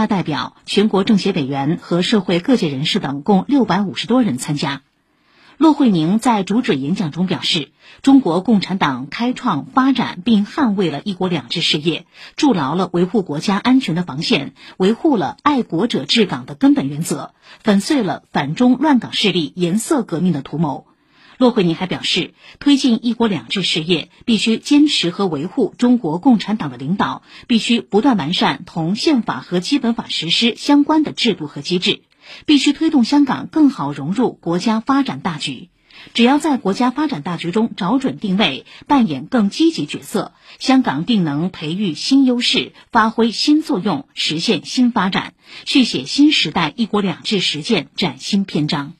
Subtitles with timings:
[0.00, 4.80] 大代表、全国政协委员和社会各界人士等共六百五十多人参加。
[5.58, 7.70] 骆惠宁在主旨演讲中表示，
[8.00, 20.86] 中国共产党开创、发展并捍卫了一国两制事业，筑牢了维护国家安全的防线，维护了爱国者治港的根本原则，粉碎了反中乱港势力颜色革命的图谋。
[21.40, 32.02] 骆惠宁还表示，推进一国两制事业，必须坚持和维护中国共产党的领导，必须不断完善同宪法和基本法实施相关的制度和机制。
[32.44, 35.70] 必须推动香港更好融入国家发展大局。
[36.12, 45.32] 只要在国家发展大局中找准定位，扮演更积极角色，香港定能培育新优势，发挥新作用，实现新发展，
[45.64, 48.99] 续写新时代“一国两制”实践崭新篇章。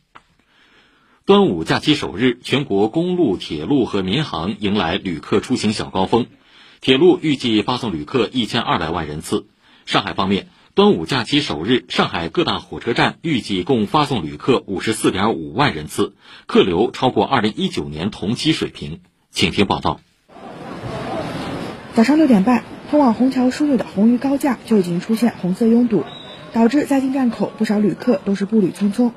[1.31, 6.27] 端午假期首日，全国公路、铁路和民航迎来旅客出行小高峰，
[6.81, 9.47] 铁路预计发送旅客一千二百万人次。
[9.87, 10.49] 上海方面。
[10.75, 16.15] 端午假期首日，上海各大火车站预计共发送旅客五十四点五万人次，
[16.47, 18.99] 客流超过二零一九年同期水平。
[19.31, 20.01] 请听报道。
[21.95, 26.05] 早上六点半，通往虹桥枢纽的红鱼高架就已经出现红色拥堵，
[26.53, 29.13] 导致在进站口不少旅客都是步履匆匆。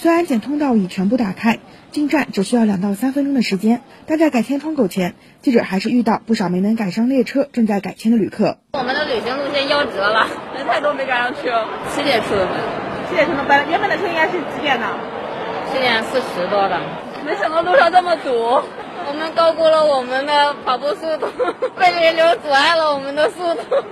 [0.00, 1.58] 虽然检通道已全部打开，
[1.90, 8.58] 进站只需要两到三分钟的时间，但在改签窗口前，记者还是遇到不少没能赶上列车正在改签的旅客。
[8.74, 11.50] 我们的旅行路线夭折了，人太多没赶上去。
[11.92, 12.54] 七点出的门，
[13.08, 14.86] 七点出的本原本的车应该是几点呢？
[15.72, 16.80] 七点四十多的。
[17.26, 21.26] 没想到路上这么堵，我们高估了我们的跑步速度，
[21.76, 23.84] 被人流阻碍了我们的速度。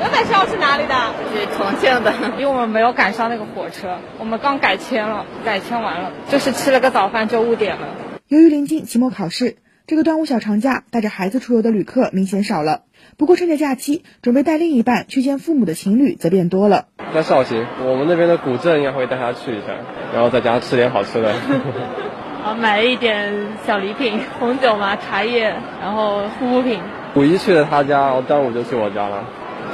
[0.00, 0.94] 原本是要去哪里的？
[1.32, 7.88] 去重庆的， 因为我们没有赶上那个火车，我们刚改签了，改签完了，就是吃了个早饭就误点了。
[8.28, 12.80] 由于临近期末考试，这个端午小长假带着孩子出游的旅客明显少了。
[13.18, 16.86] 不过趁着假期，准备带另一半去见父母的情侣则变多了。
[17.12, 19.74] 在绍兴，我们那边的古镇应该会带他去一下，
[20.14, 21.32] 然后在家吃点好吃的。
[22.44, 23.32] 啊，买了一点
[23.66, 26.80] 小礼品，红酒嘛，茶叶，然后护肤品。
[27.14, 29.24] 五一去了他家，端午就去我家了。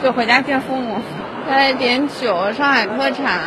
[0.02, 0.96] 就回家见父母，
[1.46, 3.38] 带点酒，上海特产，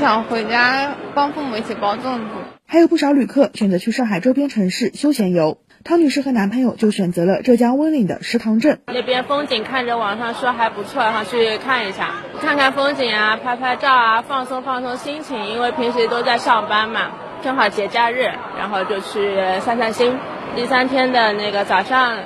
[0.00, 2.24] 想回家帮父母一起包粽子。
[2.66, 5.58] 还有不少旅客选择去上海周边城市休闲游。
[5.84, 12.10] 汤女士和男朋友就选择了浙江温岭的石塘镇，那边风景看着网上说还不错，然后去看一下，
[12.40, 15.46] 看看风景啊，拍拍照啊，放松放松心情。
[15.46, 17.10] 因为平时都在上班嘛，
[17.42, 20.16] 正好节假日，然后就去散散心。
[20.56, 22.16] 第三天的那个早上。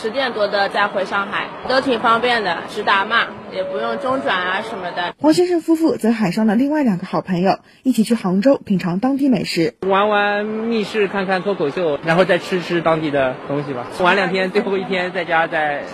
[0.00, 5.14] 十点多的再回上海都挺方便的，直达嘛，也不用中转啊什么的。
[5.18, 13.86] 黄先生夫妇则喊上了另外两个好朋友，一起去杭州品尝当地美食，玩玩密室，看看脱口秀，然后再吃吃当地的东西吧。
[14.00, 15.84] 玩两天，最后一天在家再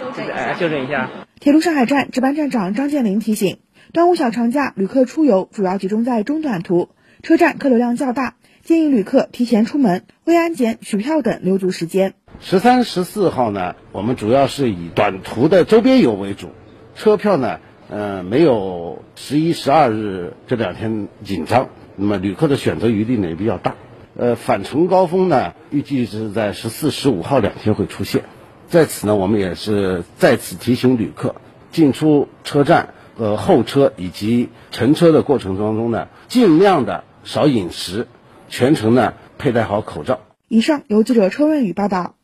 [0.58, 1.10] 休整一下。
[1.40, 3.58] 铁路上海站值班站长张建林提醒：
[3.92, 6.88] 端午小长假旅客出游主要集中在中短途，
[7.22, 12.14] 车站客流量较大，建议旅客提前出门，为安检、取票等留足时间。
[12.40, 16.50] 十三、十四号呢，我们主要是以短途的周边游为主，
[16.94, 17.58] 车票呢，
[17.90, 23.74] 呃，没有十一、十二日这两天紧张，那么旅客的选择余地呢也比较大。
[24.16, 28.22] 呃，返程高峰呢，预计是在十四、十五号两天会出现。
[28.68, 31.34] 在此呢，我们也是再次提醒旅客，
[31.72, 38.06] 进出车站和候车以及乘车的过程当中呢，尽量的少饮食，
[38.48, 40.20] 全程呢佩戴好口罩。
[40.46, 42.14] 以上由记者车润宇报道。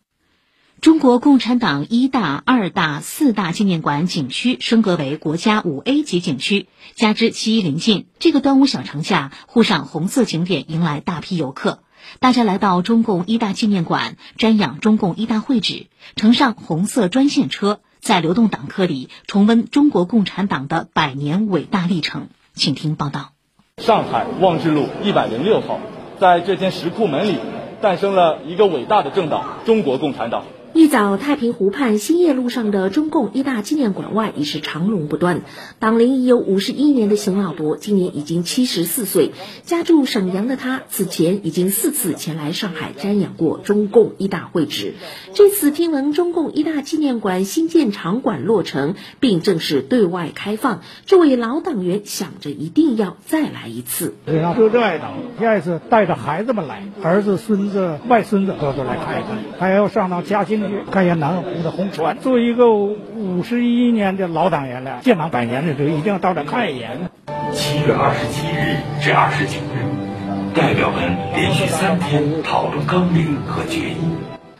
[0.84, 11.78] 中国共产党一大、二大、四大纪念馆景区升格为国家五 A 级景区，加之七一临近，这个端午小长假，沪上红色景点迎来大批游客。
[12.20, 15.86] 大家来到中共一大纪念馆，瞻仰中共一大会址，
[16.16, 22.28] 乘上红色专线车，在流动党课里重温中国共产党的百年伟大历程。
[22.52, 23.30] 请听报道。
[23.78, 25.80] 上海望志路一百零六号，
[26.20, 27.38] 在这间石库门里，
[27.80, 30.44] 诞生了一个伟大的政党——中国共产党。
[30.74, 35.42] 一早，太平湖畔兴业路上的中共一大纪念馆外已是长龙不断。
[35.78, 39.30] 党龄已有五十一年的邢老伯，今年已经七十四岁。
[39.62, 44.94] 家住沈阳的他，此前已经四次前来上海瞻仰过中共一大会址。
[45.32, 54.14] 这次听闻中共一大纪念馆新建场馆落成，并正式对外开放，这位老党员想着一定要再来一次。
[54.26, 60.63] 就热爱党，第二次带着孩子们来，儿子、孙子、外孙子都都来看一看，还要上到嘉兴。
[60.90, 62.18] 看一下南湖的红船。
[62.18, 67.10] 作为一个五十一年的老党员了，建党百年的时候一定要到这看一眼。
[67.52, 73.96] 七月二十七日至二十九日，代表们连续三天讨论纲领和决议。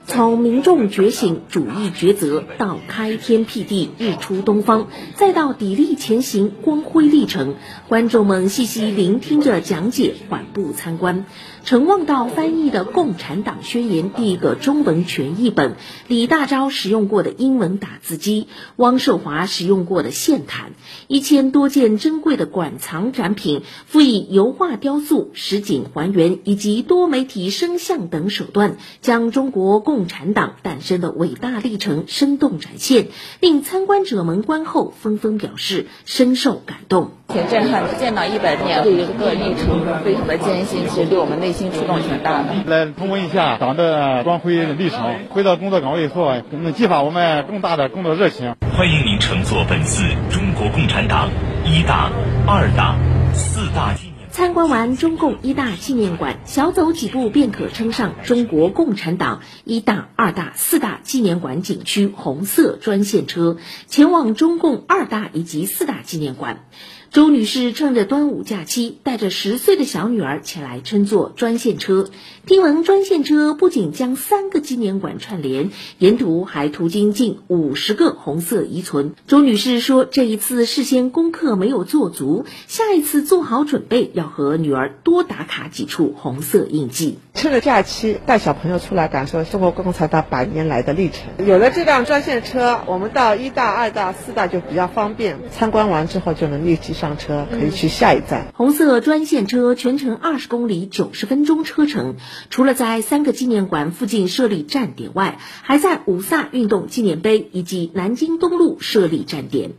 [0.06, 7.54] 从民众觉醒、主义抉择到开天辟地、日出东方，再到砥砺前行、光辉历程，
[7.88, 11.24] 观众们细细聆听着讲解，缓步参观。
[11.64, 15.76] 陈望道翻译的《共产党宣言》第一个中文全译本，
[16.08, 20.72] 李大钊使用过的英文打字机，汪寿华使用过的线毯，
[21.06, 33.08] 一千多件珍贵的馆藏展品，辅以油画、雕塑、实景还原以及多媒体声像等手段，将中国共产党诞生的伟大历程生动展现，
[33.40, 37.12] 令参观者们观后纷纷表示深受感动。
[37.28, 42.52] 挺震撼的，见到一百年这一个历程，非常的艰辛，其实对我们内心触动挺大的。
[42.66, 48.56] 来重温一下党的光辉历程，回到工作岗位以后，能激发我们更大的工作热情。
[48.76, 51.30] 欢迎您乘坐本次中国共产党
[51.64, 52.10] 一大、
[52.46, 52.96] 二大、
[53.32, 54.14] 四大纪念。
[54.30, 66.64] 参观完中共一大纪念馆，小走几步便可称上中国共产党一大、二大、四大纪念馆景区红色专线车，前往中共二大以及四大纪念馆。
[67.14, 72.10] 周女士趁着端午假期，带着十岁的小女儿前来乘坐专线车。
[72.44, 75.70] 听闻专线车不仅将三个纪念馆串联，
[76.00, 79.14] 沿途还途经近五十个红色遗存。
[79.28, 91.46] 周女士说：“这一次事先功课没有做足，下一次做好准备，要和女儿多打卡几处红色印记。”趁着假期，带小朋友出来感受中国共产党百年来的历程。
[91.46, 95.36] 有了这辆专线车，我们到一大、二大、四大就比较方便。
[95.50, 98.46] 参观完之后就能立即上车，可以去下一站。
[98.54, 102.14] 红色专线车全程二十公里，九十分钟车程。
[102.50, 109.72] 除了在三个纪念馆附近设立站点外，还在五卅运动纪念碑以及南京东路设立站点。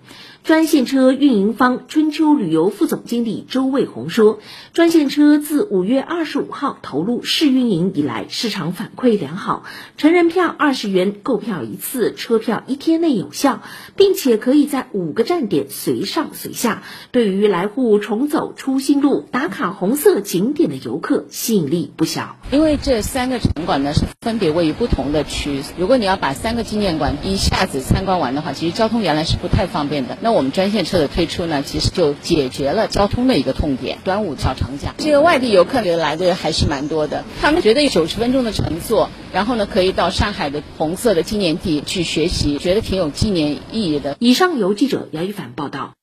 [0.46, 4.38] 专线车运营方春秋旅游副总经理周卫红说
[4.74, 9.64] ：“专线车自五月二十五号投入试运营以来，市场反馈良好。
[9.98, 13.64] 成人票二十元，购票一次，车票一天内有效，
[13.96, 16.84] 并且可以在五个站点随上随下。
[17.10, 22.36] 对于来沪重走初心路、打卡红色景点的游客，吸引力不小。
[22.52, 30.20] 因为这三个场馆呢是分别位于不同的区，如果你要把三个纪念馆一下子参观完的话，其实交通原来是不太方便的。
[30.22, 34.00] 那我们专线车的推出呢，其实就解决了交通的一个痛点。
[34.04, 37.24] 端午小长假，这个外地游客来的还是蛮多的。
[37.40, 44.18] 他们觉得九十分钟的乘坐，然后呢可以到上海的红色的纪念地去学习，觉得挺有纪念意义的。
[44.20, 45.94] 以上由记者杨一凡报道。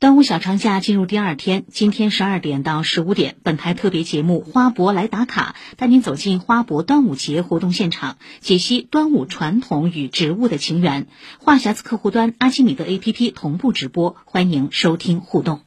[0.00, 11.08] 端午小长假进入第二天，今天十二点到十五点，本台特别节目《花博来打卡》带您走进花博端午节活动现场，解析端午传统与植物的情缘。
[11.40, 15.62] 话匣子客户端阿基米德 APP 同步直播，欢迎收听互动。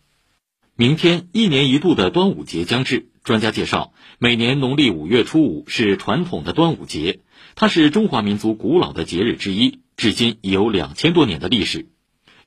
[0.77, 7.19] 明天一年一度的端午节将至，专家介绍，每年农历五月初五是传统的端午节，
[7.55, 11.89] 它是中华民族古老的节日之一，至今已有两千多年的历史。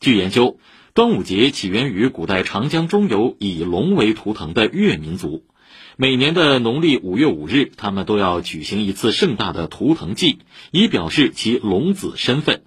[0.01, 0.59] 据研究。
[0.95, 5.43] 端午节起源于古代长江中游以龙为图腾的越民族，
[5.97, 10.39] 每年的农历五月五日，他们都要举行一次盛大的图腾祭，
[10.71, 12.63] 以表示其龙子身份。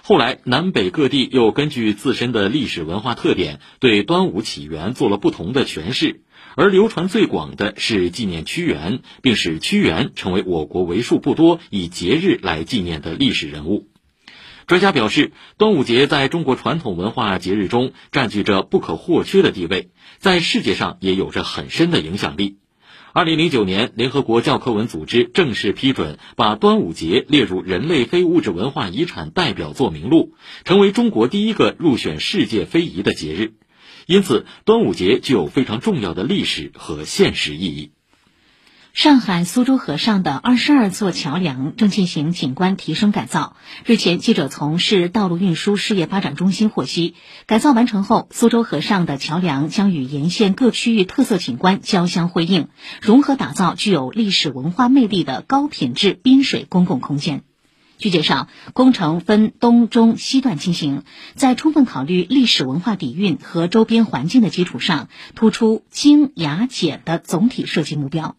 [0.00, 6.22] 后来，南北各地又根据自身的历史文化特点，对端午起源做了不同的诠释，
[6.56, 13.89] 而流传最广的是纪念屈原，并使屈原成为我国为数不多以节日来纪念的历史人物。
[14.70, 22.58] 专家表示，端午节在中国传统文化节日中占据着不可或缺的地位，在世界上也有着很深的影响力。
[23.12, 33.54] 二零零九年，联合国教科文组织正式批准把端午节列入人类非物质文化遗产代表作名录，成为中国第一个入选世界非遗的节日。
[34.06, 37.90] 因此，端午节具有非常重要的历史和现实意义。
[38.92, 43.54] 上海苏州河上的二十二座桥梁正进行景观提升改造。
[43.84, 47.14] 日前，记者从市道路运输事业发展中心获悉，
[47.46, 52.68] 改造完成后，苏州河上的桥梁将与沿线各区域特色景观交相辉映，
[53.00, 57.42] 融合打造具有历史文化魅力的高品质滨水公共空间。
[57.96, 61.04] 据介绍，工程分东、中、西段进行，
[61.36, 68.34] 在充分考虑历史文化底蕴和周边环境的基础上，突出精雅简的总体设计目标。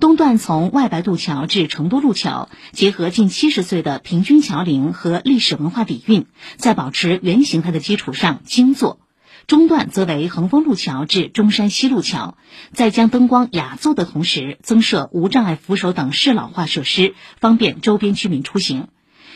[0.00, 8.98] 东段从外白渡桥至成都路桥，结合近七十岁的平均桥龄和历史文化底蕴，在保持原形态的基础上精做；
[9.46, 12.36] 中段则为横峰路桥至中山西路桥，
[12.72, 18.88] 在将灯光雅座的同时，增设无障碍扶手等适老化设施，方便周边居民出行。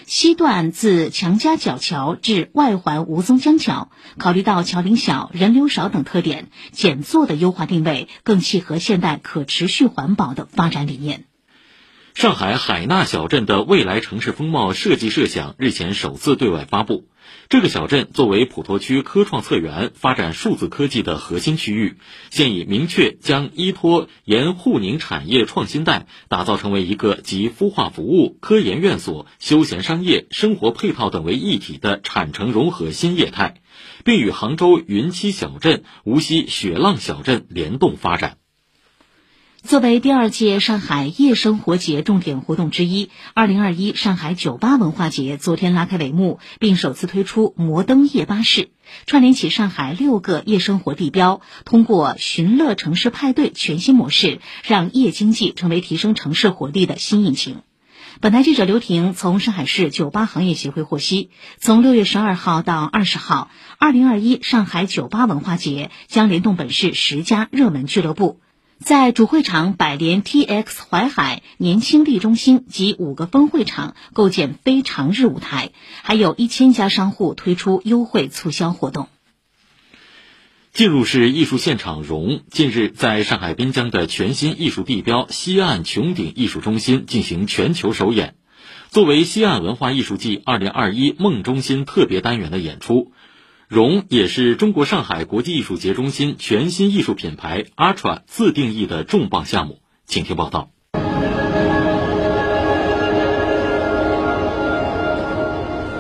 [0.07, 11.25] 西段自强家角桥至外环吴淞江桥，考虑到桥龄小、人流少等特点，简座的优化定位更契合现代可持续环保的发展理念。
[12.17, 17.11] 上海海纳小镇的未来城市风貌设计设想日前首次对外发布。
[17.51, 21.99] 这个小镇作为普陀区科创策源发展数字科技的核心区域，
[22.31, 33.61] 现已明确将依托沿沪宁产业创新带，打造成为一个集孵化服务、科研院所、休闲商业、生活配套等为一体的产城融合新业态，
[34.07, 38.39] 并与杭州云栖小镇、无锡雪浪小镇联动发展。
[39.67, 48.69] 作为第二届上海夜生活节重点活动之一，二零二一上海酒吧文化节昨天拉开帷幕，并首次推出摩登夜巴士，
[49.07, 57.63] 串联起上海六个夜生活地标，通过寻乐城市派对全新模式，让夜经济成为提升城市活力的新引擎。
[58.21, 68.41] 本台记者刘婷从上海市酒吧行业协会获悉，从六月十二号到二十号，二零二一上海酒吧文化节将联动本市十家热门俱乐部。
[68.79, 75.71] 在主会场百联 TX 淮海年轻力中心及五个分会场构建非常日舞台，
[76.03, 79.09] 还有一千家商户推出优惠促销活动。
[80.73, 88.35] 进入式艺术现场融近日在上海滨江的全新艺术地标西岸穹顶艺术中心进行全球首演，
[88.91, 93.13] 作为西岸文化艺术季二零二一梦中心特别单元的演出。
[93.69, 100.71] 融也是中国上海国际艺术节中心全新艺术品牌 Ultra 自定义的重磅项目，请听报道。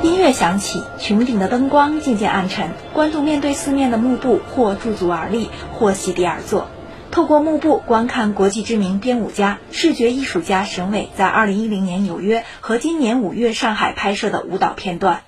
[0.04, 6.68] 音乐响起，穹顶的灯光渐渐暗沉，观众面对四面的幕布，或驻足而立，或席地而坐，
[7.11, 15.23] 透过幕布观看国际知名编舞家、视觉艺术家沈伟在二零一零年纽约和今年五月上海拍摄的舞蹈片段。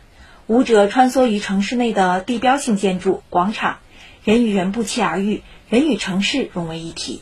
[0.49, 3.81] 舞者穿梭于城市内的地标性建筑、广场，
[4.25, 7.21] 人与人不期而遇，人与城市融为一体。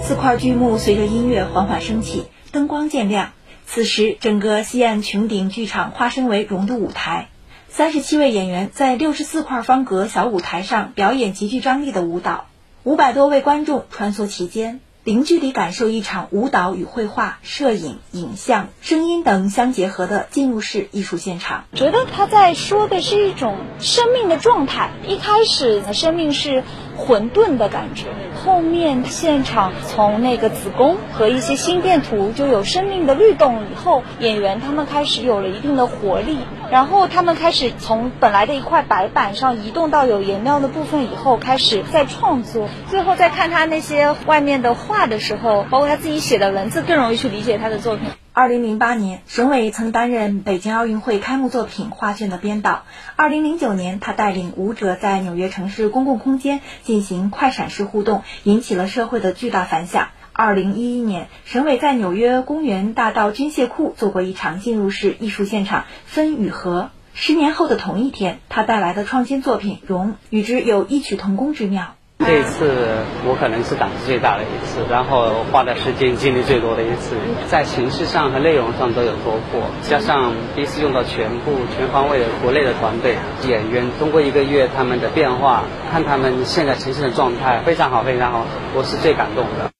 [0.00, 3.32] 四块巨幕随着音乐缓缓升起，灯光渐亮。
[3.66, 7.28] 此时，整个西岸穹顶剧场化身为融的舞台，
[7.68, 12.46] 三十七位演员在六十四块方格小舞台上表演极具张力的舞蹈，
[12.84, 14.80] 五百多位观众穿梭其间。
[15.08, 21.64] 零距离感受一场舞蹈与绘画、摄影、影像、声音等相结合的进入式艺术现场。
[21.72, 24.90] 觉得他在说的是一种生命的状态。
[25.06, 26.62] 一开始的，生命是
[26.98, 28.06] 混沌的感觉，
[28.44, 33.62] 后面现场从那个子宫和一些心电图就有生命的律动。
[33.70, 36.38] 以后演员他们开始有了一定的活力。
[36.70, 42.68] 然后他们开始从本来的一块白板上移动到有颜料的部分以后，开始在创作。
[42.88, 48.10] 最后再看他那些外面的画的时候，包括他自己写的文字，更容易去理解他的作品。
[48.32, 52.84] 二零零八年，沈伟曾担任北京奥运会开幕作品画卷的编导。
[53.16, 60.10] 二零零九年，他带领舞者在纽约城市公共空间进行快闪式互动，引起了社会的巨大反响。
[60.32, 66.90] 二零一一年，沈伟在纽约公园大道军械库做过一场进入式艺术现场《分与合》。
[67.14, 71.96] 十年后的同一天，他带来的创新作品《融》与之有异曲同工之妙。
[72.18, 88.44] 这次我可能是胆子最大的一次，然后花的时间精力最多的一次，在形式上和内容上都有突破，加上第一次用到全部全方位的国内的团队演员，通过一个月他们的变化，看他们现在呈现的状态非常好，非常好，
[88.74, 89.70] 我是最感动的。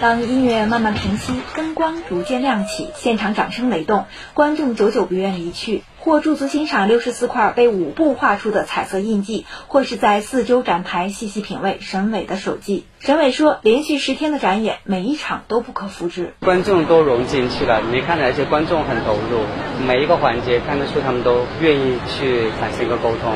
[0.00, 5.84] 当音乐慢慢平息，灯光逐渐亮起，现场掌声雷动，观众久久不愿离去。
[6.06, 12.84] 或驻足欣赏六十四块被舞步画出的彩色印记，或是在四周展台细细品味审美的手记。
[13.06, 16.34] 沈伟说：“连续十天的展演，每一场都不可复制。
[16.40, 19.44] 观众都融进去了，你看，而且观众很投入，
[19.86, 23.32] 每一个环节看得出他们都愿意去产生一个沟通。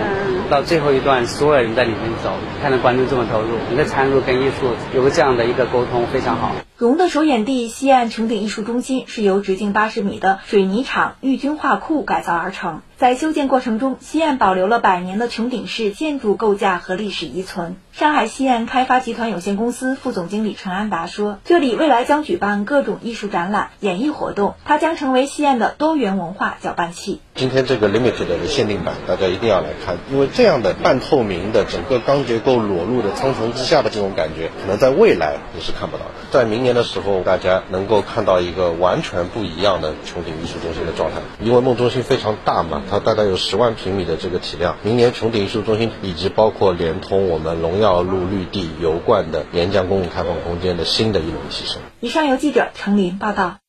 [0.50, 12.80] 到最后一段，所有人在里面走，看到观众这么投入，你的参与跟艺术有个这样的一个沟通，非常好。”融的首演地西岸穹顶艺术中心是由直径八十米的水泥厂玉军画库改造而成。
[13.00, 17.76] 在修建过程中，西岸保留了百年的穹顶式建筑构架和历史遗存。
[17.92, 36.10] 上海西岸开发集团有限公司副总经理陈安达说：“这里未来将举办各种艺术展览、演艺活动，它将成为西岸的多元文化搅拌器。”今天这个 limited 的限定版，大家一定要来看，因为这样的半透明的整个钢结构裸露的苍穹之下的这种感觉，可能在未来你是看不到的。
[36.30, 42.82] 在明年的时候，大家能够看到一个完全不一样的穹顶艺术中心的状态，因为梦中心非常大嘛。
[42.90, 51.80] 它大概有十万平米的这个体量，明年穹顶艺术中心以及包括连通我们荣耀路绿地油罐的沿江公共开放空间的新的一轮提升。
[52.00, 53.59] 以上由记者程林报道。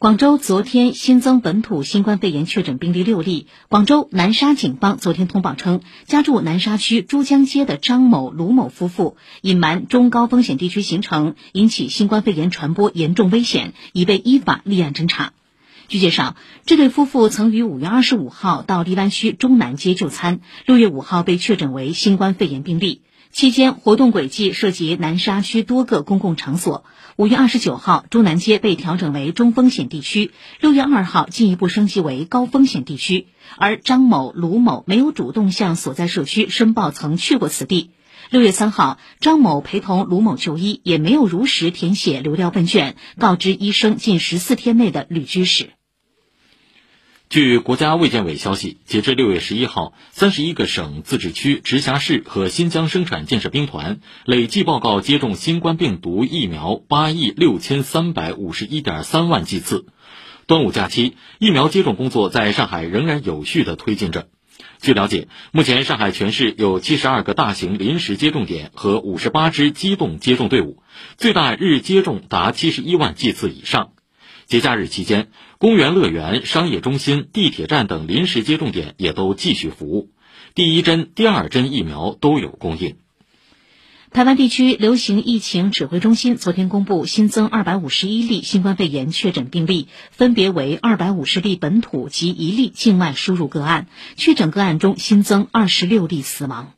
[0.00, 3.48] 广州昨天新增本土新冠肺炎确诊病例六例。
[3.68, 15.34] 广州南沙警方昨天通报称，家住南沙区珠江街的张某、卢某夫妇隐瞒中高风险地区行程，引起新冠肺炎传播严重危险，已被依法立案侦查。
[15.86, 23.02] 据介绍，这对夫妇曾于五月二十五号到荔湾区中南街就餐，六月五号被确诊为新冠肺炎病例。
[23.32, 26.84] 期间活动轨迹涉及南沙区多个公共场所。
[27.20, 33.26] 五月二十九号，中南街被调整为中风险地区；六月二号进一步升级为高风险地区。
[33.58, 37.90] 而张某、卢某没有主动向所在社区申报曾去过此地。
[38.30, 45.74] 六月三号，张某陪同卢某就医，也没有如实填写流调问卷，告知医生近十四天内的旅居史。
[47.30, 59.86] 据国家卫健委消息，截至六月十一号，三十一个省、自治区、直辖市和新疆生产建设兵团累计报告接种新冠病毒疫苗八亿六千三百五十一点三万剂次。
[60.48, 64.26] 端午假期，疫苗接种工作在上海仍然有序的推进着。
[64.80, 70.82] 据了解，目前上海全市有七十二个大型临时接种点和五十八支机动接种队伍，
[71.16, 73.92] 最大日接种达七十一万剂次以上。
[74.50, 75.28] 节假日期间，
[75.58, 80.10] 公园、乐园、商业中心、地铁站等临时接种点也都继续服务，
[80.56, 82.96] 第一针、第二针疫苗都有供应。
[84.10, 96.72] 台湾地区流行疫情指挥中心昨天公布新增二百五十一例新冠肺炎确诊病例，分别为二百五十例本土及一例境外输入个案，确诊个案中新增二十六例死亡。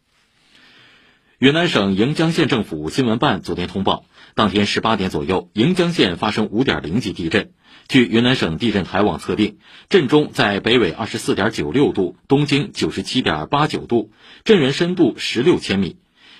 [1.38, 7.50] 云南省盈江县政府新闻办昨天通报，当天十八点左右，盈江县发生五点零级地震。
[7.88, 9.58] 据云南省地震台网测定，
[9.88, 14.10] 震中在北纬二十四点九六度、东经九十七点八九度，
[14.44, 15.96] 震源深度十六千米。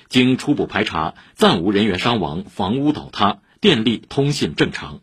[0.09, 5.01] 经初步排查，暂无人员伤亡，房屋倒塌，电力通信正常。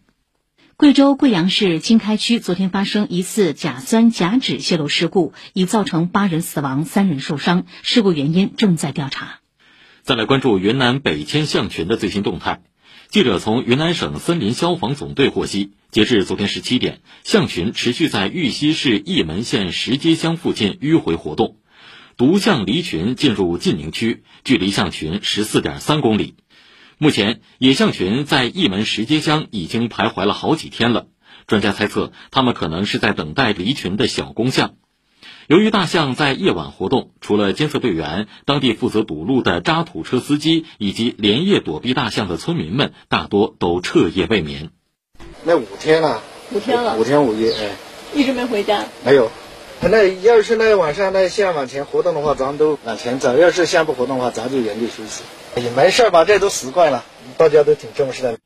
[0.76, 9.40] 贵州贵阳市经开区昨天发生疑似甲酸甲酯泄漏事故，已造成八人死亡、三人受伤，事故原因正在调查。
[10.04, 12.62] 再来关注云南北迁象群的最新动态。
[13.12, 21.58] 记者从云南省森林消防总队获悉，截至昨天十七点，象群持续在玉溪市义门县石街乡附近迂回活动。
[22.18, 26.36] 独象离群进入晋宁区，距离象群十四点三公里。
[27.00, 31.08] 目前，野象群在义门石街乡已经徘徊了好几天了。
[31.48, 34.76] 专家猜测，它们可能是在等待离群的小公象。
[35.50, 44.70] 由于大象在夜晚活动，除了监测队员，当地负责堵路的渣土车司机以及连夜躲避大象的村民们，大多都彻夜未眠。
[45.44, 47.72] 那五天了，五天了，五天五夜，哎，
[48.14, 48.86] 一直没回家。
[49.04, 49.32] 没有，
[49.82, 55.24] 那要是那晚上那象往前活动的话，咱都往前走；要是象不活动的话，咱就原地休息。
[55.60, 57.04] 也没事吧，这都习惯了，
[57.38, 58.38] 大家都挺重视的。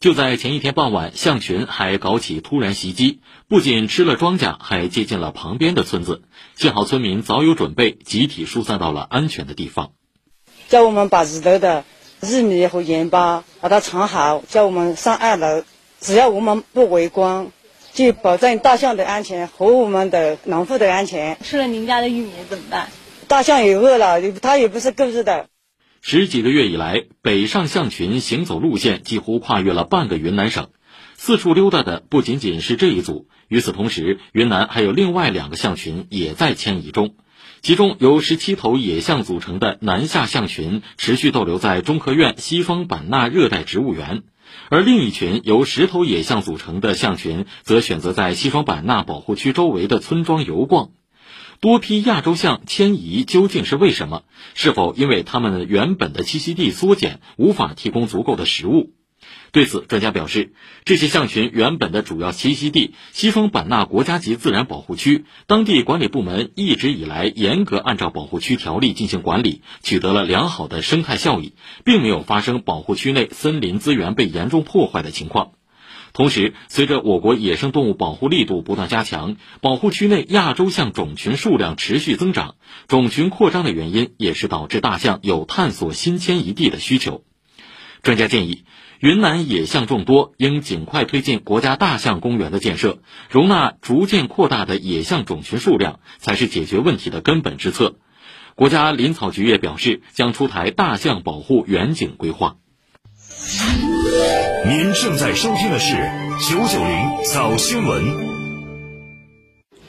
[0.00, 6.22] 就在前一天傍晚，象群还搞起突然袭击，不仅吃了庄稼，还接近了旁边的村子。
[6.54, 9.90] 幸好村民早有准备，集体疏散到了安全的地方。
[10.68, 11.84] 叫我们把里头的
[12.22, 15.64] 玉米和盐巴把它藏好，叫我们上二楼。
[16.00, 17.48] 只要我们不围观，
[17.92, 21.38] 就保证大象的安全和我们的农户的安全。
[21.42, 22.88] 吃了您家的玉米怎么办？
[23.26, 25.48] 大象也饿了，它也不是故意的。
[26.00, 30.68] 十几个月以来，北上象群行走路线几乎跨越了半个云南省，
[31.14, 33.28] 四处溜达的不仅仅是这一组。
[33.48, 37.16] 与此同时，云南还有另外两个象群也在迁移中，
[37.62, 44.22] 其中由十七头野象组成的南下象群持续逗留在中科院西双版纳热带植物园，
[44.70, 50.90] 而另一群由十头野象组成的象群则选择在西双版纳保护区周围的村庄游逛。
[51.60, 54.22] 多批亚洲象迁移究竟是为什么？
[54.54, 58.92] 是否因为它们原本的栖息地缩减，无法提供足够的食物？
[59.50, 60.52] 对此，专家表示，
[60.84, 75.57] 这些象群原本的主要栖息地西双版纳国家级自然保护区，当地管理部门一直以来严格按照保护区条例进行管理，取得了良好的生态效益，并没有发生保护区内森林资源被严重破坏的情况。
[76.18, 82.56] 同时，随着我国野生动物保护力度不断加强，保护区内亚洲象种群数量持续增长。
[82.88, 87.22] 种群扩张的原因，也是导致大象有探索新迁移地的需求。
[88.02, 88.64] 专家建议，
[88.98, 92.98] 云南野象众多，应尽快推进国家大象公园的建设，
[93.30, 97.94] 容纳逐渐扩大的野象种群数量，才是解决问题的根本之策。
[98.56, 102.56] 国家林草局也表示，将出台大象保护远景规划。
[104.64, 105.94] 您正在收听的是
[106.48, 108.04] 九九零早新闻。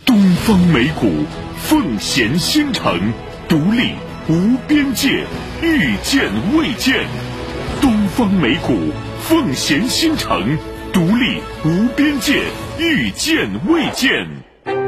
[0.05, 1.09] 东方美谷，
[1.57, 3.13] 奉贤新城，
[3.47, 3.91] 独立
[4.27, 5.23] 无边界，
[5.61, 7.05] 遇见未见。
[7.81, 8.77] 东方美谷，
[9.21, 10.57] 奉贤新城，
[10.91, 12.41] 独立无边界，
[12.77, 14.27] 遇见未见。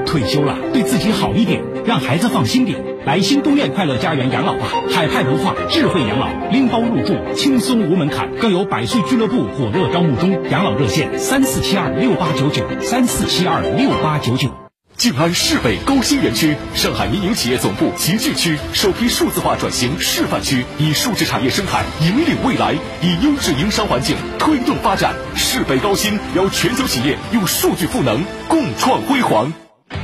[0.06, 2.91] 退休了，对自己好一点，让孩子放心点。
[3.04, 10.44] 来新都苑快乐家园养老吧，海派文化，智慧养老，拎包入住，轻松无门槛，更有百岁俱乐部火热招募中。
[10.52, 14.52] 养老热线：三四七二六八九九，三四七二六八九九。
[14.98, 25.16] 静安市北高新园区，上海民营企业总部集聚区，首批数字化转型示范区，以数字产业生态引领未来，以优质营商环境推动发展。
[25.34, 29.52] 市北高新邀全球企业用数据赋能，共创辉煌。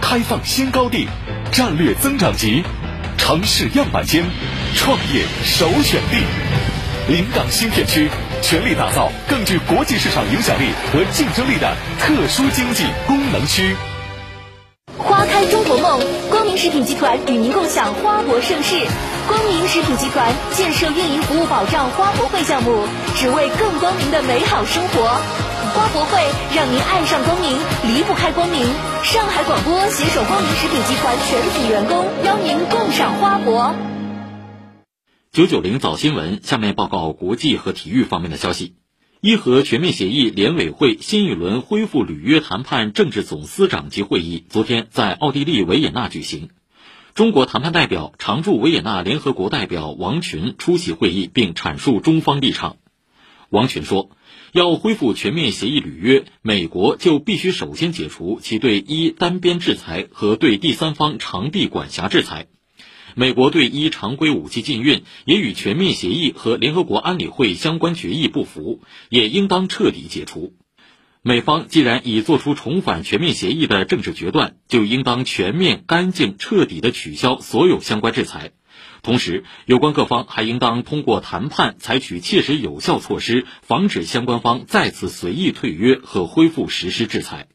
[0.01, 1.07] 开放新高地，
[1.51, 2.63] 战略增长极，
[3.17, 4.23] 城市样板间，
[4.75, 6.23] 创业首选地。
[7.09, 8.09] 临港新片区，
[8.41, 13.75] 全力打造更具国际市场影响力和竞争力的特殊经济功能区。
[14.97, 15.99] 花开中国梦，
[16.29, 18.75] 光明食品集团与您共享花博盛世。
[19.27, 25.19] 光明食品集团建设运营服务保障花博会项目，只为更光明的美好生活。
[25.77, 26.17] 花博会
[26.55, 27.51] 让您爱上光明，
[27.85, 28.63] 离不开光明。
[29.03, 33.75] 上海广播携手光明食品集团全体员工，邀您共赏花博。
[35.31, 38.73] 九九零早新闻，下面报告国际和体育方面的消息。
[39.21, 46.49] 伊核全面协议联委会新一轮恢复履约谈判政治总司长级会议昨天在奥地利维也纳举行。
[47.13, 52.77] 中国谈判代表、常驻维也纳联合国代表王群出席会议，并阐述中方立场。
[53.49, 54.09] 王群说。
[54.57, 62.47] 要恢复全面协议履约，美国就必须首先解除其对伊单边制裁和对第三方长臂管辖制裁。
[63.13, 70.53] 美国对伊常规武器禁运也与全面协议和联合国安理会相关决议不符，也应当彻底解除。
[71.21, 78.53] 美方既然已做出重返全面协议的政治决断，就应当全面、干净、彻底地取消所有相关制裁。
[79.07, 87.47] 同时，有关各方还应当通过谈判采取切实有效措施，防止相关方再次随意退约和恢复实施制裁。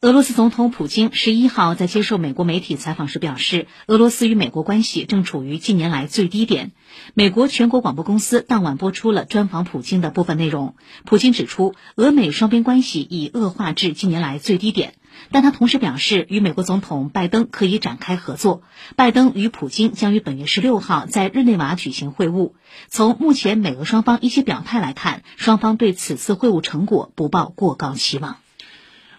[0.00, 6.72] 俄罗斯总统普京十一号在接受美国媒体采访时表示，俄罗斯与美国关系正处于近年来最低点。
[7.12, 10.74] 美国全国广播公司当晚播出了专访普京的部分内容。
[11.04, 14.94] 普京指出，俄美双边关系已恶化至近年来最低点。
[15.30, 18.62] 但他同时表示，与美国总统拜登可以展开合作。
[18.96, 22.52] 拜登与普京将于本月十六号在日内瓦举行会晤。
[22.88, 28.36] 从目前美俄双方一些表态来看，双方对此次会晤成果不抱过高期望。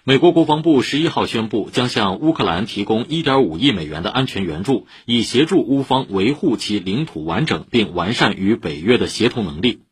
[0.05, 9.83] 美国国防部十一号宣布，将向乌克兰提供一点五亿美元的安全援助，以协助乌方维护其领土完整，并完善与北约的协同能力。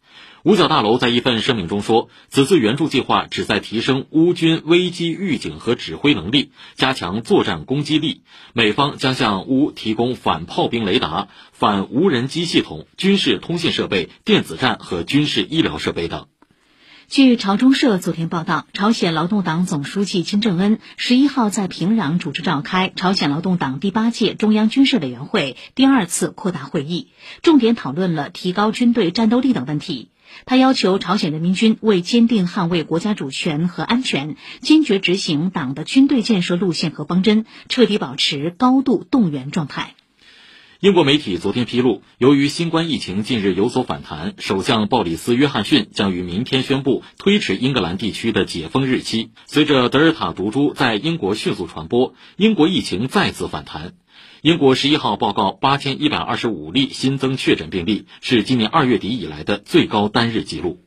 [0.43, 8.23] 五角大楼在一份声明中说，此次援助计划旨在提升乌军危机预警和指挥能力，加强作战攻击力。
[8.53, 16.25] 美方将向乌提供反炮兵雷达、反无人机系统、军事通信设备、电子战和军事医疗设备等。
[17.07, 27.09] 据朝中社昨天报道，朝鲜劳动党总书记金正恩十一号在平壤主持召开朝鲜劳动党第八届中央军事委员会第二次扩大会议，
[27.43, 30.07] 重点讨论了提高军队战斗力等问题。
[30.45, 39.95] 他要求朝鲜人民军为坚定捍卫国家主权和安全，坚决执行党的军队建设路线和方针，彻底保持高度动员状态。
[40.81, 49.29] 英国媒体昨天披露，由于新冠疫情近日有所反弹，首相鲍里斯·约翰逊将于明天宣布推迟英格兰地区的解封日期。
[49.45, 53.93] 随着德尔塔毒株在英国迅速传播，英国疫情再次反弹。
[54.41, 60.79] 英国十一号报告八千一百二十五例新增确诊病例，是今年二月底以来的最高单日记录。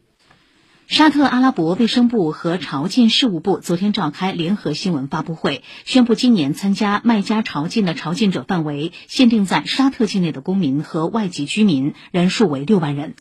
[0.87, 13.15] 沙特阿拉伯卫生部和朝觐事务部昨天召开联合新闻发布会，宣布今年参加麦加朝觐的朝觐者范围限定在沙特境内的公民和外籍居民，人数为六万人。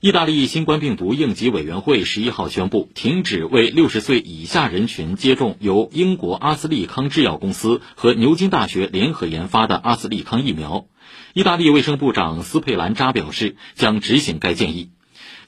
[0.00, 10.86] 意大利新冠病毒应急委员会十一号宣布，停止为六十岁以下人群接种由英国阿斯利康制药公司和牛津大学联合研发的阿斯利康疫苗。
[11.34, 14.90] 意大利卫生部长斯佩兰扎表示，将执行该建议。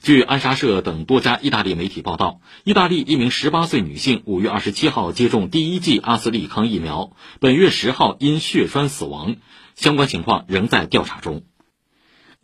[0.01, 9.35] 据安莎社等多家意大利媒体报道，意大利一名18岁女性五月二十七号接种第一剂阿斯利康疫苗，本月十号因血栓死亡，
[9.75, 11.43] 相关情况仍在调查中。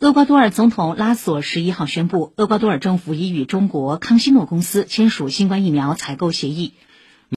[0.00, 6.74] 厄瓜多尔总统拉索十一号宣布，厄瓜多尔政府已与中国康希诺公司签署新冠疫苗采购协议。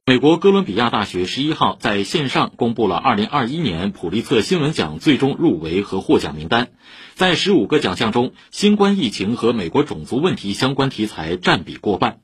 [0.06, 6.70] 美国哥伦比亚大学十一号在线上公布了二零二一年普利策新闻奖最终入围和获奖名单，
[7.14, 12.20] 在十五个奖项中，新冠疫情和美国种族问题相关题材占比过半。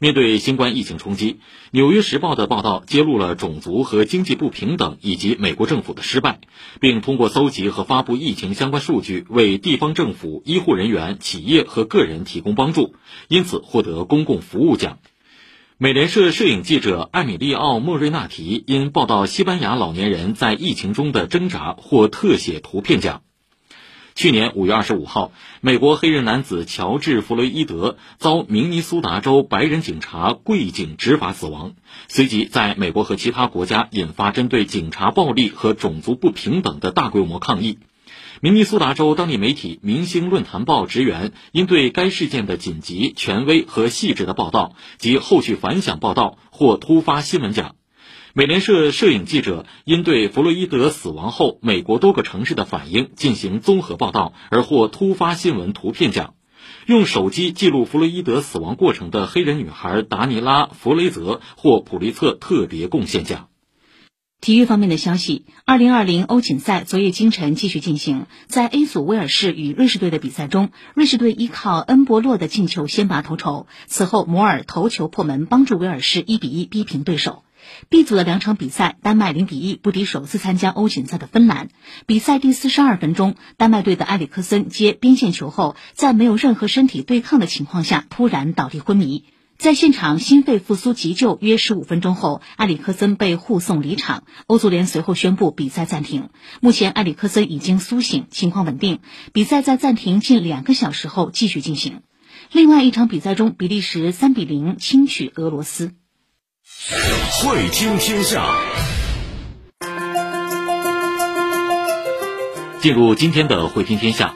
[0.00, 1.34] 面对新冠疫情冲击，
[1.70, 6.40] 《纽约时报》的报道揭露了种族和经济不平等以及美国政府的失败，
[6.80, 12.94] 并通过搜集和发布疫情相关数据，为地方政府、医护人员、企业和个人提供帮助，
[13.28, 14.98] 因此获得公共服务奖。
[15.82, 23.22] 美联社摄影记者艾米利奥·莫瑞纳提因报道西班牙老年人在疫情中的挣扎获特写图片奖。
[24.14, 31.72] 去年五月二十五号，美国黑人男子乔治·弗洛伊德遭明尼苏达州白人警察跪颈执法死亡，
[32.08, 37.78] 随即在美国和其他国家引发针对警察暴力和种族不平等的大规模抗议。
[38.38, 47.74] 明尼苏达州当地媒体《明星论坛报》职员因对该事件的紧急、权威和细致的报道及后续反响报道获突发新闻奖。
[48.32, 56.34] 美联社摄影记者因对弗洛伊德死亡后美国多个城市的反应进行综合报道而获突发新闻图片奖。
[56.86, 63.49] 用手机记录弗洛伊德死亡过程的黑人女孩达尼拉·弗雷泽获普利策特别贡献奖。
[64.40, 68.24] 体育方面的消息，二零二零欧锦赛昨夜今晨继续进行。
[68.46, 77.44] 在 A 组威尔士与瑞士队的比赛中，瑞士队依靠恩波洛的进球先拔头筹，此后摩尔头球破门，帮助威尔士一比一逼平对手。
[77.90, 81.68] B 组的两场比赛，丹麦零比一不敌首次参加欧锦赛的芬兰。
[82.06, 89.24] 比赛第四十二分钟，丹麦队的埃里克森接边线球后，在没有任何身体对抗的情况下突然倒地昏迷。
[89.60, 94.24] 在现场心肺复苏急救约十五分钟后，埃里克森被护送离场。
[94.46, 96.30] 欧足联随后宣布比赛暂停。
[96.62, 99.00] 目前埃里克森已经苏醒，情况稳定。
[99.34, 102.00] 比赛在暂停近两个小时后继续进行。
[102.50, 105.92] 另外一场比赛中，比利时三比零轻取俄罗斯。
[107.42, 108.42] 会听天下，
[112.80, 114.34] 进入今天的会听天下。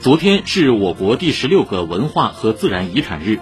[0.00, 3.38] 昨天是我国第十六个文化和自然遗产日。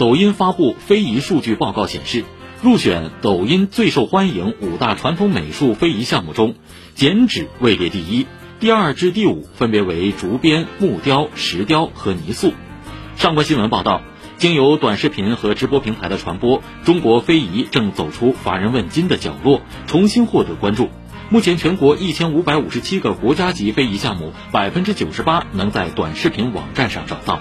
[0.00, 2.24] 抖音发布非遗数据报告显示，
[2.62, 6.54] 入选抖音最受欢迎五大传统美术非遗项目中，
[6.94, 8.26] 剪纸位列第一，
[8.60, 12.54] 第二至第五分别为竹编、木雕、石雕和泥塑。
[13.16, 14.00] 上官新闻报道，
[14.38, 20.88] 经由短视频和直播平台的传播，中国非遗正走出乏人问津的角落，重新获得关注。
[21.28, 27.40] 目前，全国一千五百五十七个国家级非遗项目，百分之九十八能在短视频网站上找到。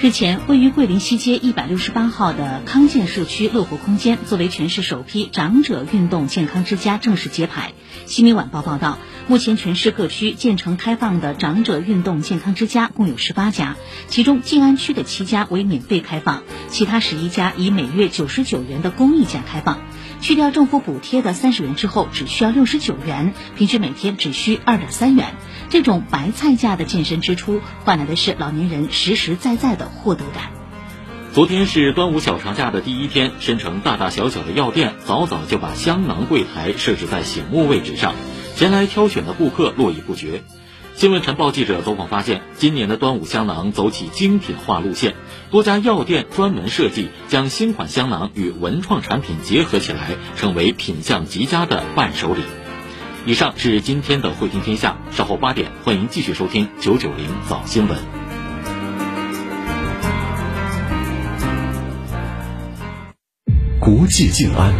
[0.00, 7.72] 日前，位于桂林西街一百六十八号的康健社区乐活空间，作为全市首批长者运动健康之家正式揭牌。
[8.06, 19.80] 新民晚报报道，目前全市各区建成开放的长者运动健康之家共有十八家，其中静安区的七家为免费开放，其他十一家以每月九十九元的公益价开放。
[20.20, 25.34] 去掉政府补贴的三十元之后，只需要六十九元，平均每天只需二点三元。
[25.70, 30.50] 这种白菜价的健身支出，换来的是老年人实实在在的获得感。
[31.32, 38.14] 昨天是端午小长假的第一天，申城大大小小的药店早早就把香囊柜台设置在醒目位置上，
[38.56, 40.42] 前来挑选的顾客络绎不绝。
[40.98, 45.14] 新闻晨报记者走访发现，今年的端午香囊走起精品化路线，
[45.48, 52.42] 多家药店专门设计将新款香囊与文创产品结合起来，成为品相极佳的伴手礼。
[53.26, 57.96] 以上是今天的汇听天下，稍后八点欢迎继续收听九九零早新闻。
[63.78, 64.74] 国际静安，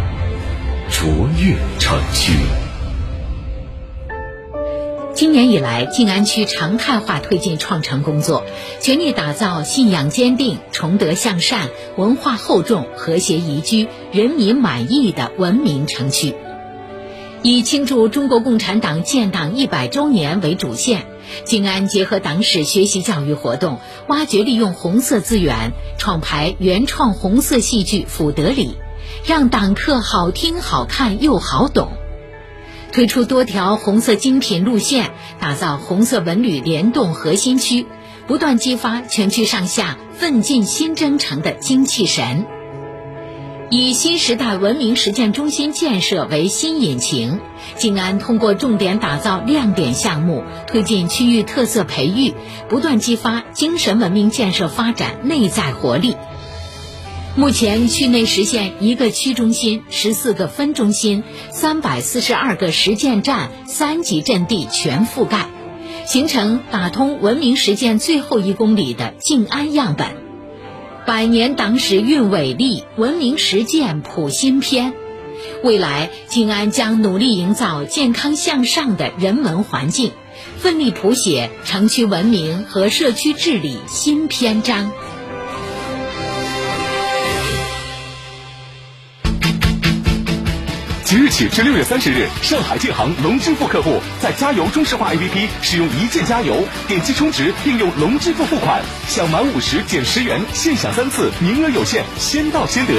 [0.91, 1.07] 卓
[1.39, 2.33] 越城区。
[5.19, 8.45] 今年以来，静安区常态化推进创城工作，
[8.79, 16.35] 全力打造信仰坚定、崇德向善、文化厚重、和谐宜居、人民满意的文明城区。
[17.43, 21.05] 以庆祝中国共产党建党一百周年为主线，
[21.43, 28.77] 静安结合党史学习教育活动，挖掘利用红色资源，创排原创红色戏剧《辅德里》，
[29.29, 31.91] 让党课好听、好看又好懂。
[32.99, 37.85] 推出多条红色精品路线，打造红色文旅联动核心区，
[38.27, 42.45] 不断激发全区上下奋进新征程的精气神。
[43.69, 47.39] 以新时代文明实践中心建设为新引擎，
[47.77, 52.33] 静安通过重点打造亮点项目，推进区域特色培育，
[52.67, 56.17] 不断激发精神文明建设发展内在活力。
[57.35, 65.47] 目前，区内实现一个区中心、十四个分中心、三百四十二个实践站、三级阵地全覆盖，
[66.05, 70.07] 形成打通文明实践最后一公里的静安样本。
[71.05, 74.93] 百年党史蕴伟力，文明实践谱新篇。
[75.63, 80.11] 未来，静安将努力营造健康向上的人文环境，
[80.57, 84.91] 奋力谱写城区文明和社区治理新篇章。
[91.09, 102.93] 即日起至六月三十日，上海建行龙支付客户在加油中石化 APP 使用一键加油，点击充值并用龙支付付款，享满五十减十元，现享三次，名额有限，先到先得。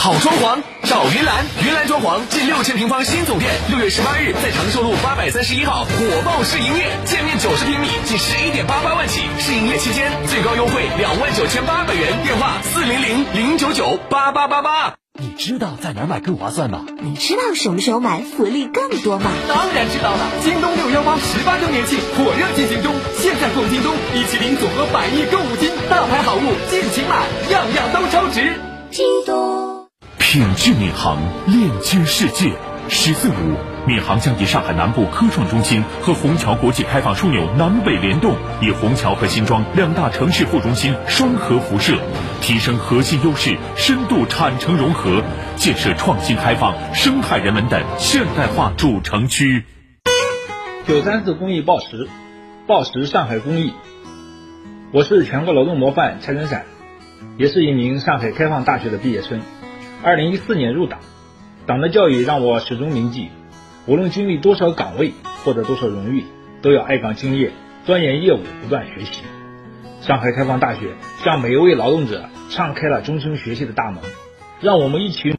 [0.00, 9.20] 好装潢找云岚，云岚装潢近六千平方新总店，六月十八日在长寿路八百三十一号火爆试营业，建面九十平米，仅十一点八八万起。
[9.40, 14.94] 试营业期间最高优惠两万九千八百元，电话四零零零九九八八八八。
[15.18, 16.84] 你知道在哪儿买更划算吗？
[17.00, 19.30] 你知道什么时候买福利更多吗？
[19.48, 28.60] 当然知道了，京东六幺八十八周年庆火热进行中，现在逛京东，一起领总额百亿购物金，大牌好物尽情买，样样都超值。
[28.90, 29.86] 京东。
[30.18, 32.52] 品质领航，链接世界。
[32.88, 33.32] 十四五，
[33.86, 41.96] 闵行将以上海南部科创中心和虹桥国际开放枢纽南北联动，以虹桥和新庄两大城市副中心双核辐射，
[42.40, 45.22] 提升核心优势，深度产城融合，
[45.54, 49.64] 建设创新开放、生态人文的现代化主城区。
[50.88, 52.08] 九三四公益报时，
[52.66, 53.72] 报时上海公益。
[54.92, 56.64] 我是全国劳动模范蔡根闪，
[57.38, 59.40] 也是一名上海开放大学的毕业生。
[60.02, 60.98] 二零一四年入党，
[61.66, 63.30] 党的教育让我始终铭记：
[63.86, 65.12] 无论经历多少岗位，
[65.44, 66.24] 获得多少荣誉，
[66.60, 67.52] 都要爱岗敬业，
[67.84, 69.22] 钻研业务，不断学习。
[70.00, 74.00] 上海开放大学向每一位劳动者敞开了终身学习的大门，
[74.60, 75.34] 让我们一起。